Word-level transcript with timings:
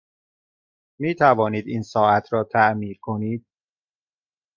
می 0.99 1.15
توانید 1.15 1.67
این 1.67 1.81
ساعت 1.81 2.33
را 2.33 2.43
تعمیر 2.43 2.97
کنید؟ 3.01 3.45